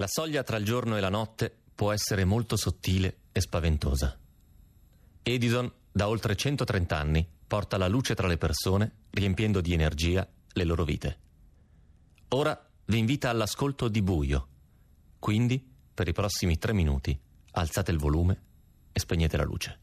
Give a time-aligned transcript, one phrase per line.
[0.00, 4.18] La soglia tra il giorno e la notte può essere molto sottile e spaventosa.
[5.22, 10.64] Edison, da oltre 130 anni, porta la luce tra le persone, riempiendo di energia le
[10.64, 11.18] loro vite.
[12.28, 14.48] Ora vi invita all'ascolto di buio.
[15.18, 15.62] Quindi,
[15.92, 17.20] per i prossimi tre minuti,
[17.50, 18.42] alzate il volume
[18.92, 19.80] e spegnete la luce.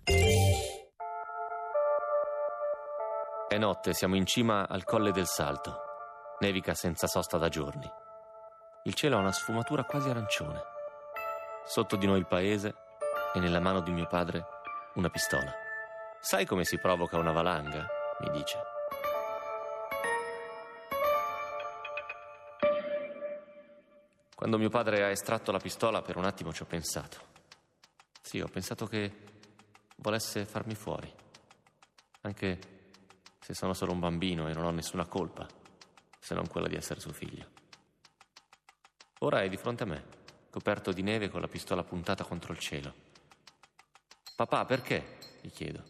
[3.48, 5.76] È notte, siamo in cima al colle del Salto.
[6.40, 7.88] Nevica senza sosta da giorni.
[8.88, 10.64] Il cielo ha una sfumatura quasi arancione.
[11.66, 12.74] Sotto di noi il paese
[13.34, 14.46] e nella mano di mio padre
[14.94, 15.54] una pistola.
[16.22, 17.86] Sai come si provoca una valanga?
[18.22, 18.58] mi dice.
[24.34, 27.18] Quando mio padre ha estratto la pistola, per un attimo ci ho pensato.
[28.22, 29.12] Sì, ho pensato che
[29.98, 31.14] volesse farmi fuori.
[32.22, 32.60] Anche
[33.42, 35.46] se sono solo un bambino e non ho nessuna colpa,
[36.18, 37.58] se non quella di essere suo figlio.
[39.20, 40.04] Ora è di fronte a me,
[40.50, 42.94] coperto di neve con la pistola puntata contro il cielo.
[44.36, 45.18] Papà, perché?
[45.42, 45.84] gli chiedo.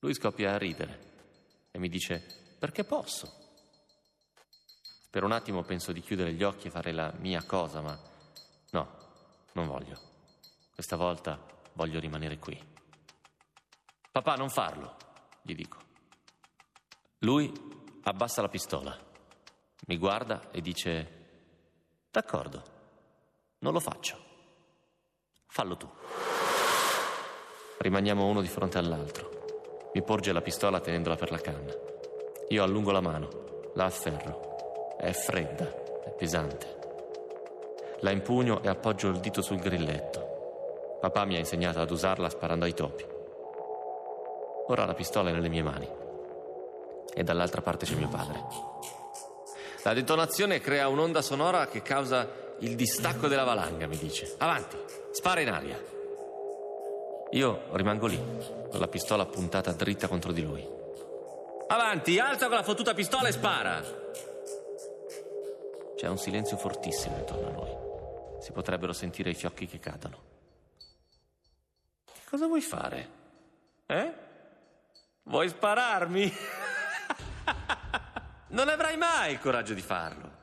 [0.00, 3.38] Lui scoppia a ridere e mi dice, perché posso?
[5.10, 7.98] Per un attimo penso di chiudere gli occhi e fare la mia cosa, ma
[8.70, 8.98] no,
[9.52, 9.98] non voglio.
[10.72, 11.38] Questa volta
[11.74, 12.58] voglio rimanere qui.
[14.10, 14.96] Papà, non farlo,
[15.42, 15.78] gli dico.
[17.18, 17.52] Lui
[18.02, 18.96] abbassa la pistola,
[19.86, 21.19] mi guarda e dice,
[22.10, 22.62] d'accordo,
[23.58, 24.16] non lo faccio.
[25.46, 25.88] Fallo tu.
[27.78, 29.90] Rimaniamo uno di fronte all'altro.
[29.94, 31.72] Mi porge la pistola tenendola per la canna.
[32.48, 33.28] Io allungo la mano,
[33.74, 34.50] la afferro
[35.00, 35.64] è fredda,
[36.04, 36.78] è pesante.
[38.00, 40.98] La impugno e appoggio il dito sul grilletto.
[41.00, 43.06] Papà mi ha insegnato ad usarla sparando ai topi.
[44.66, 45.88] Ora la pistola è nelle mie mani.
[47.14, 48.44] E dall'altra parte c'è mio padre.
[49.82, 52.28] La detonazione crea un'onda sonora che causa
[52.58, 54.34] il distacco della valanga, mi dice.
[54.38, 54.76] Avanti,
[55.12, 55.82] spara in aria.
[57.30, 58.18] Io rimango lì,
[58.70, 60.66] con la pistola puntata dritta contro di lui.
[61.68, 63.82] Avanti, alza con la fottuta pistola e spara!
[65.96, 68.42] C'è un silenzio fortissimo intorno a noi.
[68.42, 70.18] Si potrebbero sentire i fiocchi che cadono.
[72.04, 73.08] Che cosa vuoi fare?
[73.86, 74.12] Eh?
[75.22, 76.32] Vuoi spararmi?
[78.50, 80.38] non avrai mai il coraggio di farlo.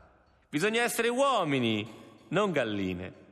[0.50, 1.88] Bisogna essere uomini,
[2.30, 3.26] non galline.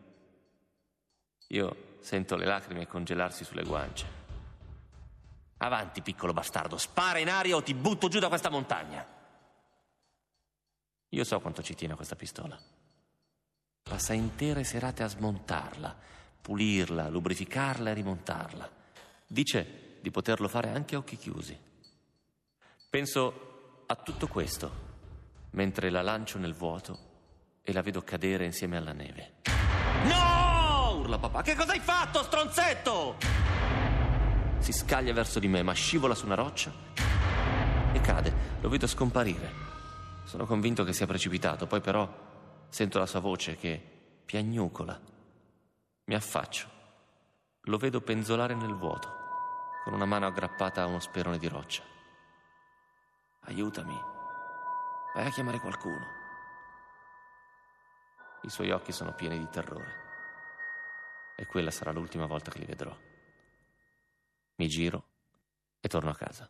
[1.47, 4.23] Io sento le lacrime congelarsi sulle guance.
[5.57, 9.05] Avanti, piccolo bastardo, spara in aria o ti butto giù da questa montagna.
[11.09, 12.59] Io so quanto ci tiene questa pistola.
[13.81, 15.95] Passa intere serate a smontarla,
[16.41, 18.69] pulirla, lubrificarla e rimontarla.
[19.25, 21.57] Dice di poterlo fare anche a occhi chiusi.
[22.89, 23.54] Penso
[23.87, 24.83] a tutto questo
[25.51, 26.97] mentre la lancio nel vuoto
[27.61, 29.33] e la vedo cadere insieme alla neve.
[30.03, 30.45] No!
[31.05, 31.41] urla papà.
[31.41, 33.17] Che cosa hai fatto, stronzetto?
[34.57, 36.71] Si scaglia verso di me, ma scivola su una roccia
[37.93, 38.33] e cade.
[38.61, 39.63] Lo vedo scomparire.
[40.23, 42.11] Sono convinto che sia precipitato, poi però
[42.69, 43.81] sento la sua voce che
[44.25, 44.99] piagnucola.
[46.05, 46.67] Mi affaccio.
[47.67, 49.09] Lo vedo penzolare nel vuoto,
[49.83, 51.94] con una mano aggrappata a uno sperone di roccia.
[53.47, 53.95] Aiutami.
[55.13, 56.03] Vai a chiamare qualcuno.
[58.41, 60.03] I suoi occhi sono pieni di terrore.
[61.35, 62.95] E quella sarà l'ultima volta che li vedrò.
[64.55, 65.09] Mi giro
[65.79, 66.49] e torno a casa.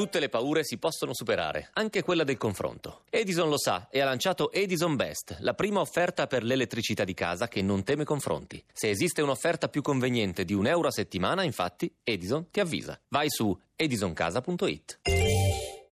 [0.00, 3.02] Tutte le paure si possono superare, anche quella del confronto.
[3.10, 7.48] Edison lo sa e ha lanciato Edison Best, la prima offerta per l'elettricità di casa
[7.48, 8.64] che non teme confronti.
[8.72, 12.98] Se esiste un'offerta più conveniente di un euro a settimana, infatti, Edison ti avvisa.
[13.08, 15.00] Vai su edisoncasa.it.